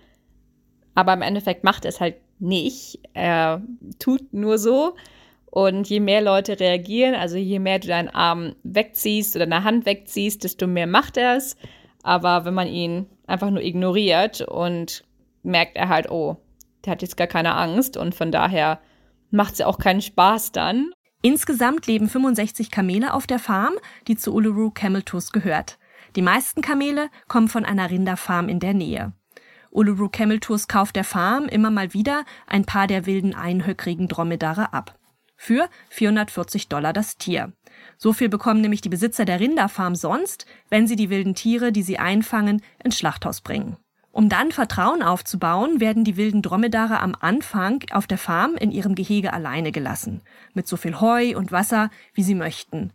Aber 0.95 1.12
im 1.12 1.23
Endeffekt 1.23 1.64
macht 1.64 1.85
er 1.85 1.88
es 1.88 2.00
halt 2.00 2.17
nicht. 2.43 3.01
Er 3.15 3.63
tut 3.99 4.33
nur 4.33 4.59
so. 4.59 4.95
Und 5.47 5.89
je 5.89 6.01
mehr 6.01 6.23
Leute 6.23 6.59
reagieren, 6.59 7.15
also 7.15 7.37
je 7.37 7.59
mehr 7.59 7.79
du 7.79 7.89
deinen 7.89 8.09
Arm 8.09 8.55
wegziehst 8.63 9.37
oder 9.37 9.47
deine 9.47 9.65
Hand 9.65 9.85
wegziehst, 9.85 10.45
desto 10.45 10.67
mehr 10.67 10.87
macht 10.87 11.19
er 11.19 11.37
es. 11.37 11.57
Aber 12.03 12.45
wenn 12.45 12.55
man 12.55 12.69
ihn 12.69 13.07
einfach 13.27 13.51
nur 13.51 13.63
ignoriert 13.63 14.41
und 14.41 15.05
merkt 15.43 15.77
er 15.77 15.89
halt, 15.89 16.11
oh, 16.11 16.39
der 16.85 16.93
hat 16.93 17.03
jetzt 17.03 17.17
gar 17.17 17.27
keine 17.27 17.55
Angst 17.55 17.97
und 17.97 18.15
von 18.15 18.33
daher 18.33 18.81
macht 19.31 19.53
es 19.53 19.59
ja 19.61 19.67
auch 19.67 19.79
keinen 19.79 20.01
Spaß 20.01 20.53
dann. 20.53 20.91
Insgesamt 21.23 21.87
leben 21.87 22.09
65 22.09 22.71
Kamele 22.71 23.15
auf 23.15 23.27
der 23.27 23.39
Farm, 23.39 23.75
die 24.09 24.17
zu 24.17 24.35
Uluru 24.35 24.71
Camel 24.71 25.03
Tours 25.03 25.33
gehört. 25.33 25.79
Die 26.17 26.23
meisten 26.23 26.63
Kamele 26.63 27.09
kommen 27.29 27.49
von 27.49 27.65
einer 27.65 27.91
Rinderfarm 27.91 28.49
in 28.49 28.59
der 28.59 28.75
Nähe. 28.75 29.13
Uluru 29.75 30.11
Camel 30.11 30.38
Tours 30.38 30.69
kauft 30.69 30.97
der 30.97 31.05
Farm 31.05 31.47
immer 31.47 31.71
mal 31.71 31.95
wieder 31.95 32.25
ein 32.47 32.67
paar 32.67 32.87
der 32.87 33.07
wilden 33.07 33.35
einhöckrigen 33.35 34.07
Dromedare 34.07 34.75
ab. 34.75 34.99
Für 35.35 35.69
440 35.88 36.69
Dollar 36.69 36.93
das 36.93 37.17
Tier. 37.17 37.52
So 37.97 38.12
viel 38.12 38.29
bekommen 38.29 38.61
nämlich 38.61 38.83
die 38.83 38.91
Besitzer 38.91 39.25
der 39.25 39.41
Rinderfarm 39.41 39.95
sonst, 39.95 40.45
wenn 40.69 40.87
sie 40.87 40.95
die 40.95 41.09
wilden 41.09 41.35
Tiere, 41.35 41.73
die 41.73 41.83
sie 41.83 41.99
einfangen, 41.99 42.61
ins 42.85 42.99
Schlachthaus 42.99 43.41
bringen. 43.41 43.79
Um 44.12 44.29
dann 44.29 44.52
Vertrauen 44.52 45.02
aufzubauen, 45.02 45.81
werden 45.81 46.05
die 46.05 46.19
wilden 46.19 46.43
Dromedare 46.43 47.00
am 47.00 47.17
Anfang 47.19 47.83
auf 47.93 48.07
der 48.07 48.19
Farm 48.19 48.57
in 48.57 48.73
ihrem 48.73 48.95
Gehege 48.95 49.33
alleine 49.33 49.73
gelassen. 49.73 50.21
Mit 50.52 50.69
so 50.69 50.76
viel 50.76 51.00
Heu 51.00 51.35
und 51.35 51.50
Wasser, 51.50 51.88
wie 52.12 52.23
sie 52.23 52.35
möchten. 52.35 52.93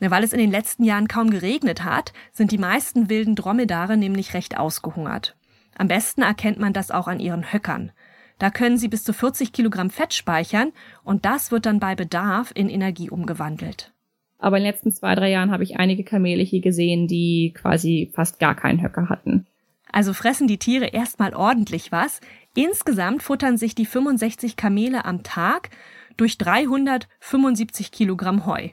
Weil 0.00 0.24
es 0.24 0.32
in 0.32 0.38
den 0.38 0.50
letzten 0.50 0.82
Jahren 0.82 1.08
kaum 1.08 1.28
geregnet 1.28 1.84
hat, 1.84 2.14
sind 2.32 2.52
die 2.52 2.58
meisten 2.58 3.10
wilden 3.10 3.34
Dromedare 3.34 3.98
nämlich 3.98 4.32
recht 4.32 4.56
ausgehungert. 4.56 5.36
Am 5.76 5.88
besten 5.88 6.22
erkennt 6.22 6.58
man 6.58 6.72
das 6.72 6.90
auch 6.90 7.06
an 7.06 7.20
ihren 7.20 7.52
Höckern. 7.52 7.92
Da 8.38 8.50
können 8.50 8.78
sie 8.78 8.88
bis 8.88 9.04
zu 9.04 9.12
40 9.12 9.52
Kilogramm 9.52 9.90
Fett 9.90 10.12
speichern 10.12 10.72
und 11.04 11.24
das 11.24 11.50
wird 11.50 11.66
dann 11.66 11.80
bei 11.80 11.94
Bedarf 11.94 12.52
in 12.54 12.68
Energie 12.68 13.10
umgewandelt. 13.10 13.92
Aber 14.38 14.58
in 14.58 14.64
den 14.64 14.72
letzten 14.72 14.92
zwei, 14.92 15.14
drei 15.14 15.30
Jahren 15.30 15.50
habe 15.50 15.62
ich 15.62 15.78
einige 15.78 16.04
Kamele 16.04 16.42
hier 16.42 16.60
gesehen, 16.60 17.06
die 17.08 17.54
quasi 17.54 18.10
fast 18.14 18.38
gar 18.38 18.54
keinen 18.54 18.82
Höcker 18.82 19.08
hatten. 19.08 19.46
Also 19.90 20.12
fressen 20.12 20.46
die 20.46 20.58
Tiere 20.58 20.86
erstmal 20.86 21.34
ordentlich 21.34 21.92
was. 21.92 22.20
Insgesamt 22.54 23.22
futtern 23.22 23.56
sich 23.56 23.74
die 23.74 23.86
65 23.86 24.56
Kamele 24.56 25.04
am 25.04 25.22
Tag 25.22 25.70
durch 26.18 26.36
375 26.36 27.92
Kilogramm 27.92 28.44
Heu. 28.44 28.70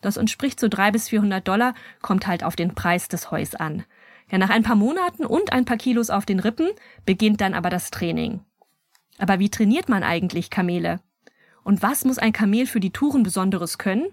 Das 0.00 0.16
entspricht 0.16 0.60
so 0.60 0.68
300 0.68 0.92
bis 0.92 1.08
400 1.08 1.46
Dollar, 1.46 1.74
kommt 2.02 2.26
halt 2.26 2.44
auf 2.44 2.56
den 2.56 2.74
Preis 2.74 3.08
des 3.08 3.30
Heus 3.30 3.54
an. 3.54 3.84
Ja, 4.30 4.38
nach 4.38 4.50
ein 4.50 4.62
paar 4.62 4.76
Monaten 4.76 5.24
und 5.24 5.52
ein 5.52 5.64
paar 5.64 5.76
Kilos 5.78 6.10
auf 6.10 6.26
den 6.26 6.40
Rippen 6.40 6.68
beginnt 7.06 7.40
dann 7.40 7.54
aber 7.54 7.70
das 7.70 7.90
Training. 7.90 8.40
Aber 9.18 9.38
wie 9.38 9.50
trainiert 9.50 9.88
man 9.88 10.02
eigentlich 10.02 10.50
Kamele? 10.50 11.00
Und 11.64 11.82
was 11.82 12.04
muss 12.04 12.18
ein 12.18 12.32
Kamel 12.32 12.66
für 12.66 12.80
die 12.80 12.92
Touren 12.92 13.22
Besonderes 13.22 13.78
können? 13.78 14.06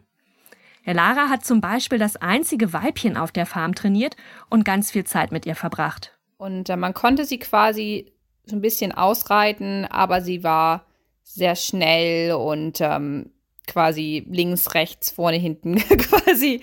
Ja, 0.86 0.94
Lara 0.94 1.30
hat 1.30 1.46
zum 1.46 1.62
Beispiel 1.62 1.98
das 1.98 2.16
einzige 2.16 2.74
Weibchen 2.74 3.18
auf 3.18 3.32
der 3.32 3.46
Farm 3.46 3.76
trainiert 3.76 4.16
und 4.50 4.66
ganz 4.66 4.92
viel 4.92 5.04
Zeit 5.04 5.32
mit 5.32 5.46
ihr 5.46 5.56
verbracht. 5.56 6.18
Und 6.38 6.70
äh, 6.70 6.76
man 6.76 6.94
konnte 6.94 7.26
sie 7.26 7.40
quasi 7.40 8.12
so 8.46 8.56
ein 8.56 8.62
bisschen 8.62 8.92
ausreiten, 8.92 9.86
aber 9.86 10.22
sie 10.22 10.44
war 10.44 10.86
sehr 11.24 11.56
schnell 11.56 12.34
und 12.34 12.82
ähm, 12.82 13.32
quasi 13.68 14.26
links, 14.30 14.76
rechts, 14.76 15.10
vorne, 15.12 15.38
hinten, 15.38 15.76
quasi, 15.98 16.62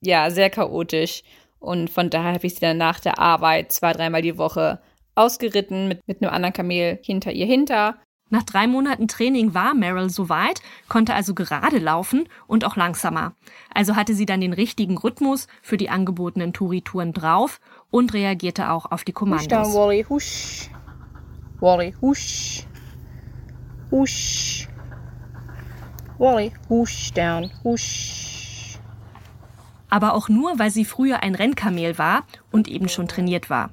ja, 0.00 0.30
sehr 0.30 0.50
chaotisch. 0.50 1.22
Und 1.60 1.90
von 1.90 2.10
daher 2.10 2.34
habe 2.34 2.46
ich 2.46 2.54
sie 2.54 2.60
dann 2.60 2.78
nach 2.78 2.98
der 2.98 3.18
Arbeit 3.18 3.70
zwei, 3.70 3.92
dreimal 3.92 4.22
die 4.22 4.38
Woche 4.38 4.80
ausgeritten 5.14 5.88
mit, 5.88 6.00
mit 6.08 6.22
einem 6.22 6.32
anderen 6.32 6.54
Kamel 6.54 6.98
hinter 7.02 7.32
ihr 7.32 7.46
hinter. 7.46 7.96
Nach 8.32 8.44
drei 8.44 8.68
Monaten 8.68 9.08
Training 9.08 9.54
war 9.54 9.74
Meryl 9.74 10.08
soweit, 10.08 10.62
konnte 10.88 11.14
also 11.14 11.34
gerade 11.34 11.78
laufen 11.78 12.28
und 12.46 12.64
auch 12.64 12.76
langsamer. 12.76 13.34
Also 13.74 13.96
hatte 13.96 14.14
sie 14.14 14.24
dann 14.24 14.40
den 14.40 14.52
richtigen 14.52 14.96
Rhythmus 14.96 15.48
für 15.62 15.76
die 15.76 15.90
angebotenen 15.90 16.52
Touri-Touren 16.52 17.12
drauf 17.12 17.60
und 17.90 18.14
reagierte 18.14 18.70
auch 18.70 18.90
auf 18.90 19.02
die 19.02 19.12
Kommandos. 19.12 19.46
Husch 19.46 19.72
down, 19.72 19.74
Wally, 19.74 20.06
husch. 20.08 20.70
Wally, 21.58 21.94
husch. 22.00 22.66
Husch. 23.90 24.68
Wally, 26.18 26.52
husch 26.68 27.12
down, 27.12 27.50
husch. 27.64 28.39
Aber 29.90 30.14
auch 30.14 30.28
nur, 30.28 30.58
weil 30.58 30.70
sie 30.70 30.84
früher 30.84 31.22
ein 31.22 31.34
Rennkamel 31.34 31.98
war 31.98 32.24
und 32.50 32.68
eben 32.68 32.88
schon 32.88 33.08
trainiert 33.08 33.50
war. 33.50 33.72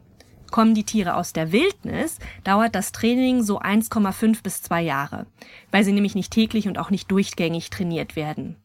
Kommen 0.51 0.73
die 0.73 0.83
Tiere 0.83 1.15
aus 1.15 1.33
der 1.33 1.51
Wildnis, 1.51 2.19
dauert 2.43 2.73
das 2.73 2.91
Training 2.91 3.43
so 3.43 3.59
1,5 3.59 4.43
bis 4.43 4.61
2 4.61 4.81
Jahre, 4.81 5.25
weil 5.71 5.83
sie 5.83 5.91
nämlich 5.91 6.15
nicht 6.15 6.31
täglich 6.31 6.67
und 6.67 6.77
auch 6.77 6.89
nicht 6.89 7.11
durchgängig 7.11 7.69
trainiert 7.69 8.15
werden. 8.15 8.55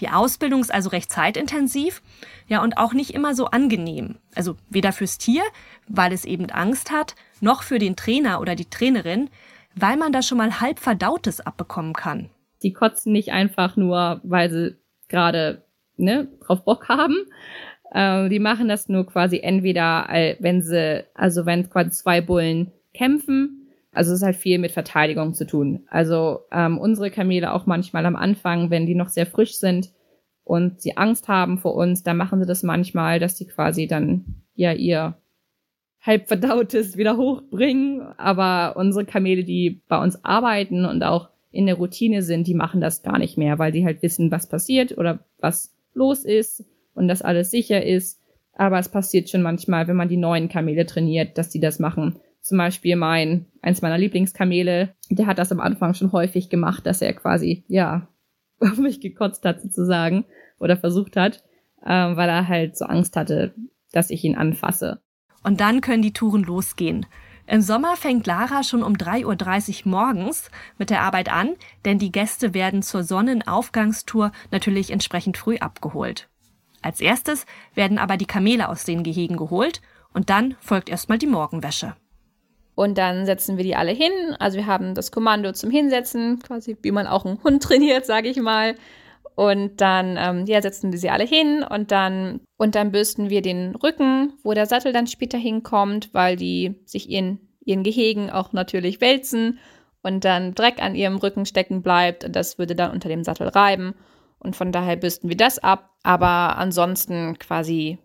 Die 0.00 0.08
Ausbildung 0.08 0.60
ist 0.60 0.72
also 0.72 0.90
recht 0.90 1.10
zeitintensiv, 1.10 2.02
ja, 2.46 2.62
und 2.62 2.78
auch 2.78 2.92
nicht 2.92 3.14
immer 3.14 3.34
so 3.34 3.46
angenehm. 3.46 4.16
Also 4.34 4.56
weder 4.70 4.92
fürs 4.92 5.18
Tier, 5.18 5.42
weil 5.88 6.12
es 6.12 6.24
eben 6.24 6.50
Angst 6.50 6.90
hat, 6.90 7.14
noch 7.40 7.62
für 7.62 7.78
den 7.78 7.96
Trainer 7.96 8.40
oder 8.40 8.54
die 8.54 8.70
Trainerin, 8.70 9.28
weil 9.74 9.96
man 9.96 10.12
da 10.12 10.22
schon 10.22 10.38
mal 10.38 10.60
halb 10.60 10.78
Verdautes 10.78 11.40
abbekommen 11.40 11.92
kann 11.92 12.30
die 12.62 12.72
kotzen 12.72 13.12
nicht 13.12 13.30
einfach 13.30 13.76
nur, 13.76 14.20
weil 14.24 14.50
sie 14.50 14.76
gerade 15.08 15.64
ne, 15.98 16.28
drauf 16.40 16.64
Bock 16.64 16.88
haben. 16.88 17.16
Äh, 17.92 18.28
die 18.28 18.38
machen 18.38 18.68
das 18.68 18.88
nur 18.88 19.06
quasi 19.06 19.40
entweder, 19.40 20.06
wenn 20.40 20.62
sie, 20.62 21.04
also 21.14 21.46
wenn 21.46 21.68
quasi 21.68 21.90
zwei 21.90 22.20
Bullen 22.20 22.72
kämpfen. 22.94 23.68
Also 23.92 24.12
es 24.12 24.22
halt 24.22 24.36
viel 24.36 24.58
mit 24.58 24.72
Verteidigung 24.72 25.34
zu 25.34 25.46
tun. 25.46 25.80
Also 25.88 26.40
ähm, 26.52 26.78
unsere 26.78 27.10
Kamele 27.10 27.52
auch 27.52 27.66
manchmal 27.66 28.06
am 28.06 28.16
Anfang, 28.16 28.70
wenn 28.70 28.86
die 28.86 28.94
noch 28.94 29.08
sehr 29.08 29.26
frisch 29.26 29.56
sind 29.56 29.90
und 30.44 30.80
sie 30.80 30.96
Angst 30.96 31.28
haben 31.28 31.58
vor 31.58 31.74
uns, 31.74 32.02
dann 32.02 32.16
machen 32.16 32.40
sie 32.40 32.46
das 32.46 32.62
manchmal, 32.62 33.18
dass 33.18 33.34
die 33.34 33.46
quasi 33.46 33.86
dann 33.86 34.42
ja 34.54 34.72
ihr 34.72 35.16
halb 36.00 36.28
verdautes 36.28 36.96
wieder 36.96 37.16
hochbringen. 37.16 38.02
Aber 38.18 38.76
unsere 38.76 39.04
Kamele, 39.04 39.44
die 39.44 39.82
bei 39.88 40.02
uns 40.02 40.24
arbeiten 40.24 40.84
und 40.84 41.02
auch 41.02 41.28
in 41.50 41.66
der 41.66 41.76
Routine 41.76 42.22
sind, 42.22 42.46
die 42.46 42.54
machen 42.54 42.80
das 42.80 43.02
gar 43.02 43.18
nicht 43.18 43.38
mehr, 43.38 43.58
weil 43.58 43.72
sie 43.72 43.84
halt 43.84 44.02
wissen, 44.02 44.30
was 44.30 44.48
passiert 44.48 44.96
oder 44.96 45.20
was 45.38 45.74
los 45.98 46.24
ist 46.24 46.64
und 46.94 47.08
dass 47.08 47.22
alles 47.22 47.50
sicher 47.50 47.84
ist. 47.84 48.20
Aber 48.54 48.78
es 48.78 48.88
passiert 48.88 49.28
schon 49.28 49.42
manchmal, 49.42 49.86
wenn 49.86 49.96
man 49.96 50.08
die 50.08 50.16
neuen 50.16 50.48
Kamele 50.48 50.86
trainiert, 50.86 51.38
dass 51.38 51.50
die 51.50 51.60
das 51.60 51.78
machen. 51.78 52.18
Zum 52.40 52.58
Beispiel 52.58 52.96
mein, 52.96 53.46
eins 53.62 53.82
meiner 53.82 53.98
Lieblingskamele, 53.98 54.94
der 55.10 55.26
hat 55.26 55.38
das 55.38 55.52
am 55.52 55.60
Anfang 55.60 55.94
schon 55.94 56.12
häufig 56.12 56.48
gemacht, 56.48 56.86
dass 56.86 57.02
er 57.02 57.12
quasi, 57.12 57.64
ja, 57.68 58.08
auf 58.60 58.78
mich 58.78 59.00
gekotzt 59.00 59.44
hat 59.44 59.60
sozusagen 59.60 60.24
oder 60.58 60.76
versucht 60.76 61.16
hat, 61.16 61.44
äh, 61.84 61.90
weil 61.90 62.28
er 62.28 62.48
halt 62.48 62.76
so 62.76 62.86
Angst 62.86 63.16
hatte, 63.16 63.54
dass 63.92 64.10
ich 64.10 64.24
ihn 64.24 64.36
anfasse. 64.36 65.00
Und 65.44 65.60
dann 65.60 65.80
können 65.80 66.02
die 66.02 66.12
Touren 66.12 66.42
losgehen. 66.42 67.06
Im 67.50 67.62
Sommer 67.62 67.96
fängt 67.96 68.26
Lara 68.26 68.62
schon 68.62 68.82
um 68.82 68.92
3.30 68.92 69.86
Uhr 69.86 69.90
morgens 69.90 70.50
mit 70.76 70.90
der 70.90 71.00
Arbeit 71.00 71.32
an, 71.32 71.56
denn 71.86 71.98
die 71.98 72.12
Gäste 72.12 72.52
werden 72.52 72.82
zur 72.82 73.04
Sonnenaufgangstour 73.04 74.32
natürlich 74.50 74.90
entsprechend 74.90 75.38
früh 75.38 75.56
abgeholt. 75.56 76.28
Als 76.82 77.00
erstes 77.00 77.46
werden 77.74 77.96
aber 77.96 78.18
die 78.18 78.26
Kamele 78.26 78.68
aus 78.68 78.84
den 78.84 79.02
Gehegen 79.02 79.38
geholt 79.38 79.80
und 80.12 80.28
dann 80.28 80.56
folgt 80.60 80.90
erstmal 80.90 81.16
die 81.16 81.26
Morgenwäsche. 81.26 81.96
Und 82.74 82.98
dann 82.98 83.24
setzen 83.24 83.56
wir 83.56 83.64
die 83.64 83.76
alle 83.76 83.92
hin. 83.92 84.12
Also 84.38 84.58
wir 84.58 84.66
haben 84.66 84.94
das 84.94 85.10
Kommando 85.10 85.52
zum 85.52 85.70
Hinsetzen, 85.70 86.40
quasi 86.40 86.76
wie 86.82 86.90
man 86.90 87.06
auch 87.06 87.24
einen 87.24 87.42
Hund 87.42 87.62
trainiert, 87.62 88.04
sage 88.04 88.28
ich 88.28 88.36
mal. 88.36 88.74
Und 89.38 89.80
dann 89.80 90.16
ähm, 90.18 90.46
ja, 90.46 90.60
setzen 90.60 90.90
wir 90.90 90.98
sie 90.98 91.10
alle 91.10 91.22
hin 91.22 91.62
und 91.62 91.92
dann, 91.92 92.40
und 92.56 92.74
dann 92.74 92.90
bürsten 92.90 93.30
wir 93.30 93.40
den 93.40 93.76
Rücken, 93.76 94.32
wo 94.42 94.52
der 94.52 94.66
Sattel 94.66 94.92
dann 94.92 95.06
später 95.06 95.38
hinkommt, 95.38 96.12
weil 96.12 96.34
die 96.34 96.74
sich 96.86 97.08
ihren, 97.08 97.38
ihren 97.64 97.84
Gehegen 97.84 98.30
auch 98.30 98.52
natürlich 98.52 99.00
wälzen 99.00 99.60
und 100.02 100.24
dann 100.24 100.56
Dreck 100.56 100.82
an 100.82 100.96
ihrem 100.96 101.18
Rücken 101.18 101.46
stecken 101.46 101.82
bleibt 101.82 102.24
und 102.24 102.34
das 102.34 102.58
würde 102.58 102.74
dann 102.74 102.90
unter 102.90 103.08
dem 103.08 103.22
Sattel 103.22 103.46
reiben. 103.46 103.94
Und 104.40 104.56
von 104.56 104.72
daher 104.72 104.96
bürsten 104.96 105.28
wir 105.28 105.36
das 105.36 105.60
ab. 105.60 105.90
Aber 106.02 106.56
ansonsten 106.56 107.38
quasi 107.38 107.98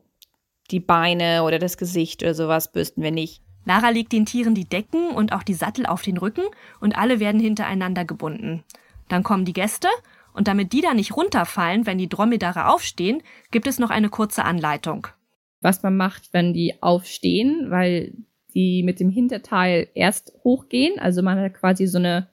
die 0.70 0.82
Beine 0.82 1.46
oder 1.46 1.58
das 1.58 1.78
Gesicht 1.80 2.22
oder 2.22 2.36
sowas 2.36 2.72
bürsten 2.72 3.02
wir 3.02 3.12
nicht. 3.12 3.42
Lara 3.66 3.90
legt 3.90 4.12
den 4.12 4.28
Tieren 4.28 4.54
die 4.54 4.70
Decken 4.70 5.08
und 5.08 5.34
auch 5.34 5.42
die 5.42 5.56
Sattel 5.56 5.88
auf 5.88 6.04
den 6.04 6.18
Rücken 6.18 6.44
und 6.80 6.96
alle 6.96 7.20
werden 7.20 7.42
hintereinander 7.42 8.06
gebunden. 8.06 8.64
Dann 9.10 9.24
kommen 9.24 9.46
die 9.46 9.54
Gäste 9.54 9.88
und 10.34 10.48
damit 10.48 10.74
die 10.74 10.82
da 10.82 10.94
nicht 10.94 11.16
runterfallen, 11.16 11.86
wenn 11.86 11.98
die 11.98 12.10
Dromedare 12.10 12.70
aufstehen, 12.70 13.22
gibt 13.52 13.68
es 13.68 13.80
noch 13.80 13.90
eine 13.90 14.10
kurze 14.10 14.44
Anleitung. 14.44 15.08
Was 15.62 15.84
man 15.84 15.96
macht, 15.96 16.34
wenn 16.34 16.54
die 16.54 16.82
aufstehen, 16.82 17.68
weil 17.70 18.14
die 18.54 18.84
mit 18.84 19.00
dem 19.00 19.10
Hinterteil 19.10 19.88
erst 19.94 20.34
hochgehen. 20.44 21.00
Also 21.00 21.22
man 21.22 21.40
hat 21.40 21.54
quasi 21.54 21.88
so 21.88 21.98
eine, 21.98 22.28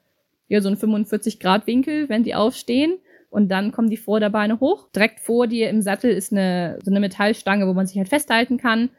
ja, 0.47 0.61
so 0.61 0.67
einen 0.67 0.77
45 0.77 1.39
Grad 1.39 1.67
Winkel, 1.67 2.09
wenn 2.09 2.23
die 2.23 2.35
aufstehen. 2.35 2.97
Und 3.29 3.49
dann 3.49 3.71
kommen 3.71 3.89
die 3.89 3.97
Vorderbeine 3.97 4.59
hoch. 4.59 4.89
Direkt 4.91 5.21
vor 5.21 5.47
dir 5.47 5.69
im 5.69 5.81
Sattel 5.81 6.11
ist 6.11 6.33
eine, 6.33 6.79
so 6.83 6.91
eine 6.91 6.99
Metallstange, 6.99 7.65
wo 7.65 7.73
man 7.73 7.87
sich 7.87 7.97
halt 7.97 8.09
festhalten 8.09 8.57
kann. 8.57 8.89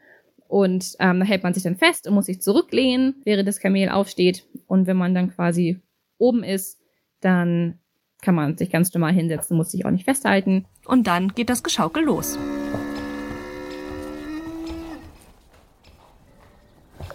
Und 0.47 0.95
ähm, 0.99 1.19
da 1.19 1.25
hält 1.25 1.43
man 1.43 1.53
sich 1.53 1.63
dann 1.63 1.77
fest 1.77 2.07
und 2.07 2.15
muss 2.15 2.25
sich 2.25 2.41
zurücklehnen, 2.41 3.21
während 3.25 3.47
das 3.47 3.59
Kamel 3.59 3.89
aufsteht. 3.89 4.45
Und 4.67 4.87
wenn 4.87 4.97
man 4.97 5.13
dann 5.13 5.33
quasi 5.33 5.79
oben 6.17 6.43
ist, 6.43 6.81
dann 7.21 7.79
kann 8.23 8.35
man 8.35 8.57
sich 8.57 8.71
ganz 8.71 8.93
normal 8.93 9.13
hinsetzen, 9.13 9.57
muss 9.57 9.71
sich 9.71 9.85
auch 9.85 9.91
nicht 9.91 10.05
festhalten. 10.05 10.65
Und 10.85 11.05
dann 11.05 11.29
geht 11.29 11.49
das 11.49 11.61
Geschaukel 11.61 12.05
los. 12.05 12.39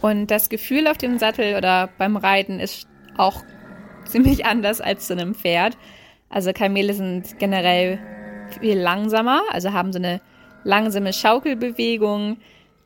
Und 0.01 0.31
das 0.31 0.49
Gefühl 0.49 0.87
auf 0.87 0.99
dem 0.99 1.19
Sattel 1.19 1.57
oder 1.57 1.89
beim 1.99 2.17
Reiten 2.17 2.61
ist 2.61 2.87
auch 3.17 3.43
ziemlich 4.05 4.47
anders 4.47 4.81
als 4.81 5.07
zu 5.07 5.15
einem 5.15 5.35
Pferd. 5.35 5.77
Also 6.29 6.53
Kamele 6.53 6.95
sind 6.95 7.39
generell 7.39 7.99
viel 8.61 8.79
langsamer, 8.79 9.43
also 9.51 9.73
haben 9.73 9.93
so 9.93 9.99
eine 9.99 10.21
langsame 10.63 11.13
Schaukelbewegung. 11.13 12.39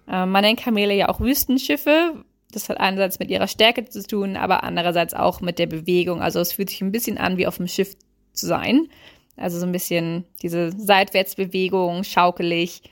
Äh, 0.09 0.27
man 0.27 0.43
nennt 0.43 0.61
Kamele 0.61 0.95
ja 0.95 1.09
auch 1.09 1.21
Wüstenschiffe. 1.21 2.25
Das 2.51 2.69
hat 2.69 2.81
einerseits 2.81 3.19
mit 3.19 3.31
ihrer 3.31 3.47
Stärke 3.47 3.85
zu 3.85 4.03
tun, 4.03 4.37
aber 4.37 4.63
andererseits 4.63 5.15
auch 5.15 5.41
mit 5.41 5.59
der 5.59 5.67
Bewegung. 5.67 6.21
Also 6.21 6.41
es 6.41 6.53
fühlt 6.53 6.71
sich 6.71 6.83
ein 6.83 6.93
bisschen 6.93 7.19
an, 7.19 7.37
wie 7.37 7.47
auf 7.47 7.57
dem 7.57 7.69
Schiff 7.69 7.97
zu 8.33 8.47
sein. 8.47 8.89
Also 9.37 9.59
so 9.59 9.67
ein 9.67 9.73
bisschen 9.73 10.25
diese 10.43 10.73
Seitwärtsbewegung, 10.73 12.05
schaukelig. 12.05 12.83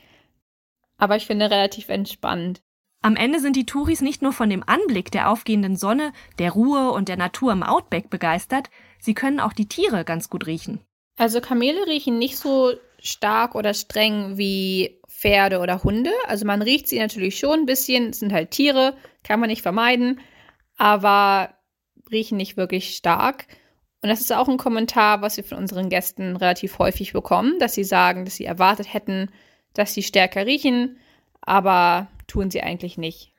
Aber 0.97 1.15
ich 1.15 1.25
finde 1.25 1.49
relativ 1.49 1.89
entspannt. 1.89 2.61
Am 3.03 3.15
Ende 3.15 3.39
sind 3.39 3.55
die 3.55 3.65
Touris 3.65 4.01
nicht 4.01 4.21
nur 4.21 4.31
von 4.31 4.49
dem 4.49 4.63
Anblick 4.65 5.11
der 5.11 5.29
aufgehenden 5.29 5.75
Sonne, 5.75 6.13
der 6.37 6.51
Ruhe 6.51 6.91
und 6.91 7.09
der 7.09 7.17
Natur 7.17 7.51
im 7.51 7.63
Outback 7.63 8.11
begeistert, 8.11 8.69
sie 8.99 9.15
können 9.15 9.39
auch 9.39 9.53
die 9.53 9.67
Tiere 9.67 10.05
ganz 10.05 10.29
gut 10.29 10.45
riechen. 10.45 10.81
Also 11.17 11.41
Kamele 11.41 11.87
riechen 11.87 12.19
nicht 12.19 12.37
so 12.37 12.73
stark 12.99 13.55
oder 13.55 13.73
streng 13.73 14.37
wie 14.37 15.01
Pferde 15.07 15.59
oder 15.59 15.83
Hunde. 15.83 16.11
Also 16.27 16.45
man 16.45 16.61
riecht 16.61 16.87
sie 16.87 16.99
natürlich 16.99 17.39
schon 17.39 17.61
ein 17.61 17.65
bisschen, 17.65 18.09
es 18.09 18.19
sind 18.19 18.33
halt 18.33 18.51
Tiere, 18.51 18.95
kann 19.23 19.39
man 19.39 19.49
nicht 19.49 19.63
vermeiden, 19.63 20.19
aber 20.77 21.55
riechen 22.11 22.37
nicht 22.37 22.57
wirklich 22.57 22.95
stark. 22.95 23.47
Und 24.01 24.09
das 24.09 24.21
ist 24.21 24.33
auch 24.33 24.49
ein 24.49 24.57
Kommentar, 24.57 25.21
was 25.21 25.37
wir 25.37 25.43
von 25.43 25.59
unseren 25.59 25.89
Gästen 25.89 26.35
relativ 26.35 26.79
häufig 26.79 27.13
bekommen, 27.13 27.59
dass 27.59 27.75
sie 27.75 27.83
sagen, 27.83 28.25
dass 28.25 28.35
sie 28.35 28.45
erwartet 28.45 28.91
hätten, 28.91 29.29
dass 29.73 29.93
sie 29.93 30.01
stärker 30.01 30.45
riechen, 30.45 30.97
aber 31.41 32.07
tun 32.27 32.49
sie 32.49 32.61
eigentlich 32.61 32.97
nicht. 32.97 33.31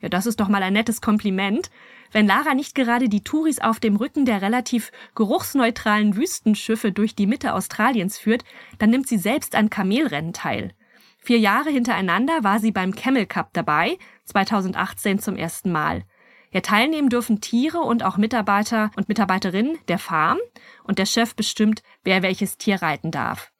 Ja, 0.00 0.08
das 0.08 0.26
ist 0.26 0.40
doch 0.40 0.48
mal 0.48 0.62
ein 0.62 0.72
nettes 0.72 1.00
Kompliment. 1.00 1.70
Wenn 2.12 2.26
Lara 2.26 2.54
nicht 2.54 2.74
gerade 2.74 3.08
die 3.08 3.22
Touris 3.22 3.60
auf 3.60 3.80
dem 3.80 3.96
Rücken 3.96 4.24
der 4.24 4.42
relativ 4.42 4.92
geruchsneutralen 5.14 6.16
Wüstenschiffe 6.16 6.92
durch 6.92 7.14
die 7.14 7.26
Mitte 7.26 7.54
Australiens 7.54 8.18
führt, 8.18 8.44
dann 8.78 8.90
nimmt 8.90 9.08
sie 9.08 9.18
selbst 9.18 9.54
an 9.54 9.70
Kamelrennen 9.70 10.32
teil. 10.32 10.72
Vier 11.18 11.38
Jahre 11.38 11.70
hintereinander 11.70 12.42
war 12.42 12.58
sie 12.60 12.72
beim 12.72 12.94
Camel 12.94 13.26
Cup 13.26 13.50
dabei, 13.52 13.98
2018 14.24 15.18
zum 15.18 15.36
ersten 15.36 15.70
Mal. 15.70 16.02
Ja, 16.52 16.60
teilnehmen 16.60 17.08
dürfen 17.08 17.40
Tiere 17.40 17.78
und 17.78 18.02
auch 18.02 18.16
Mitarbeiter 18.16 18.90
und 18.96 19.08
Mitarbeiterinnen 19.08 19.78
der 19.86 19.98
Farm 19.98 20.38
und 20.82 20.98
der 20.98 21.06
Chef 21.06 21.34
bestimmt, 21.34 21.82
wer 22.02 22.22
welches 22.22 22.58
Tier 22.58 22.82
reiten 22.82 23.12
darf. 23.12 23.52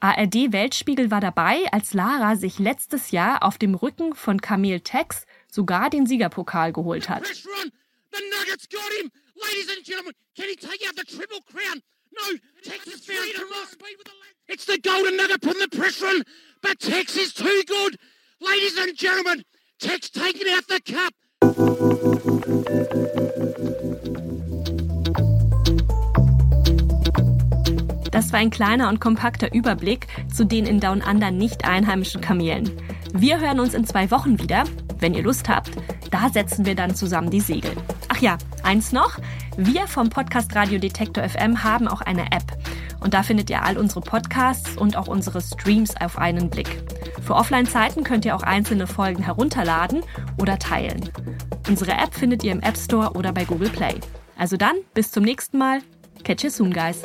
ARD 0.00 0.52
Weltspiegel 0.52 1.12
war 1.12 1.20
dabei, 1.20 1.64
als 1.70 1.94
Lara 1.94 2.34
sich 2.34 2.58
letztes 2.58 3.12
Jahr 3.12 3.44
auf 3.44 3.58
dem 3.58 3.76
Rücken 3.76 4.16
von 4.16 4.40
Kamel 4.40 4.80
Tex 4.80 5.26
sogar 5.48 5.90
den 5.90 6.06
Siegerpokal 6.06 6.72
geholt 6.72 7.08
hat. 7.08 7.22
It's 14.48 14.66
the 14.66 14.78
Golden 14.78 15.16
Nugget 15.16 15.40
putting 15.40 15.60
the 15.60 15.68
pressure 15.68 16.06
on, 16.06 16.24
but 16.60 16.78
Tex 16.78 17.16
is 17.16 17.32
too 17.32 17.62
good. 17.66 17.96
Ladies 18.40 18.76
and 18.76 18.94
gentlemen, 18.94 19.44
Tex 19.78 20.10
taking 20.10 20.46
out 20.52 20.66
the 20.68 20.80
cup. 20.80 21.91
Das 28.22 28.32
war 28.32 28.38
ein 28.38 28.50
kleiner 28.50 28.88
und 28.88 29.00
kompakter 29.00 29.52
Überblick 29.52 30.06
zu 30.32 30.44
den 30.44 30.64
in 30.64 30.78
Down 30.78 31.02
Under 31.02 31.32
nicht 31.32 31.64
einheimischen 31.64 32.20
Kamelen. 32.20 32.70
Wir 33.12 33.40
hören 33.40 33.58
uns 33.58 33.74
in 33.74 33.84
zwei 33.84 34.12
Wochen 34.12 34.38
wieder, 34.38 34.62
wenn 35.00 35.12
ihr 35.12 35.24
Lust 35.24 35.48
habt. 35.48 35.72
Da 36.12 36.28
setzen 36.28 36.64
wir 36.64 36.76
dann 36.76 36.94
zusammen 36.94 37.30
die 37.30 37.40
Segel. 37.40 37.72
Ach 38.10 38.18
ja, 38.18 38.38
eins 38.62 38.92
noch. 38.92 39.18
Wir 39.56 39.88
vom 39.88 40.08
Podcast 40.08 40.54
Radio 40.54 40.78
Detektor 40.78 41.28
FM 41.28 41.64
haben 41.64 41.88
auch 41.88 42.00
eine 42.00 42.26
App. 42.26 42.44
Und 43.00 43.12
da 43.12 43.24
findet 43.24 43.50
ihr 43.50 43.64
all 43.64 43.76
unsere 43.76 44.02
Podcasts 44.02 44.76
und 44.76 44.96
auch 44.96 45.08
unsere 45.08 45.40
Streams 45.40 46.00
auf 46.00 46.16
einen 46.16 46.48
Blick. 46.48 46.80
Für 47.26 47.34
Offline-Zeiten 47.34 48.04
könnt 48.04 48.24
ihr 48.24 48.36
auch 48.36 48.44
einzelne 48.44 48.86
Folgen 48.86 49.24
herunterladen 49.24 50.04
oder 50.40 50.60
teilen. 50.60 51.10
Unsere 51.68 51.90
App 51.90 52.14
findet 52.14 52.44
ihr 52.44 52.52
im 52.52 52.60
App 52.60 52.76
Store 52.76 53.14
oder 53.14 53.32
bei 53.32 53.44
Google 53.44 53.70
Play. 53.70 53.96
Also 54.38 54.56
dann, 54.56 54.76
bis 54.94 55.10
zum 55.10 55.24
nächsten 55.24 55.58
Mal. 55.58 55.80
Catch 56.22 56.44
you 56.44 56.50
soon, 56.50 56.72
guys. 56.72 57.02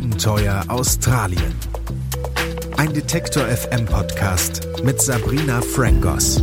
Abenteuer 0.00 0.64
Australien. 0.68 1.54
Ein 2.78 2.90
Detektor 2.94 3.44
FM 3.44 3.84
Podcast 3.84 4.66
mit 4.82 4.98
Sabrina 4.98 5.60
Frangos. 5.60 6.42